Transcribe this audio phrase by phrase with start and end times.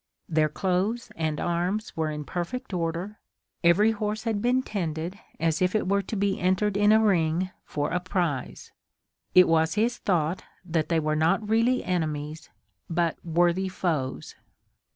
[0.27, 3.19] Their clothes and arms were in perfect order,
[3.63, 7.51] every horse had been tended as if it were to be entered in a ring
[7.63, 8.71] for a prize.
[9.35, 12.49] It was his thought that they were not really enemies,
[12.89, 14.33] but worthy foes.